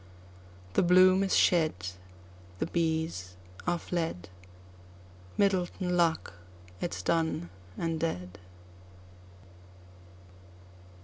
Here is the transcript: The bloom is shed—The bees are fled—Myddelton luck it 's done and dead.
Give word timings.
The 0.73 0.81
bloom 0.81 1.21
is 1.21 1.35
shed—The 1.35 2.65
bees 2.65 3.35
are 3.67 3.77
fled—Myddelton 3.77 5.91
luck 5.95 6.33
it 6.81 6.95
's 6.95 7.03
done 7.03 7.51
and 7.77 7.99
dead. 7.99 8.39